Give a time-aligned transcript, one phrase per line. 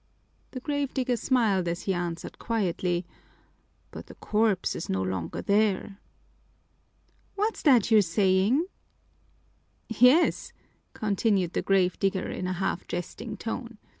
[0.49, 3.05] The grave digger smiled as he answered quietly,
[3.91, 5.99] "But the corpse is no longer there."
[7.35, 8.65] "What's that you're saying?"
[9.89, 10.53] "Yes,"
[10.93, 13.77] continued the grave digger in a half jesting tone.